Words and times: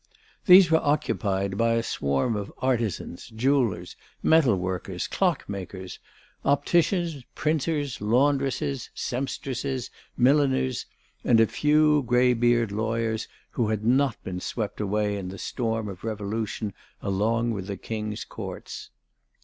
These 0.47 0.71
were 0.71 0.79
occupied 0.81 1.59
by 1.59 1.73
a 1.73 1.83
swarm 1.83 2.35
of 2.35 2.51
artisans, 2.57 3.27
jewellers, 3.29 3.95
metal 4.23 4.55
workers, 4.55 5.07
clockmakers, 5.07 5.99
opticians, 6.43 7.23
printers, 7.35 8.01
laundresses, 8.01 8.89
sempstresses, 8.95 9.91
milliners, 10.17 10.87
and 11.23 11.39
a 11.39 11.45
few 11.45 12.01
grey 12.01 12.33
beard 12.33 12.71
lawyers 12.71 13.27
who 13.51 13.67
had 13.69 13.85
not 13.85 14.17
been 14.23 14.39
swept 14.39 14.81
away 14.81 15.17
in 15.17 15.29
the 15.29 15.37
storm 15.37 15.87
of 15.87 16.03
revolution 16.03 16.73
along 17.03 17.51
with 17.51 17.67
the 17.67 17.77
King's 17.77 18.25
courts. 18.25 18.89